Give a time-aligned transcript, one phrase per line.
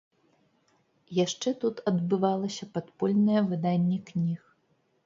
[1.17, 4.41] Яшчэ тут адбывалася падпольнае выданне кніг.